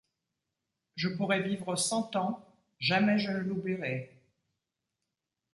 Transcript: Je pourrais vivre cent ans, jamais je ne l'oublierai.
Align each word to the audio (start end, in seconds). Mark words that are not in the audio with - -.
Je 0.95 1.09
pourrais 1.09 1.43
vivre 1.43 1.75
cent 1.75 2.15
ans, 2.15 2.43
jamais 2.79 3.19
je 3.19 3.29
ne 3.29 3.37
l'oublierai. 3.37 4.11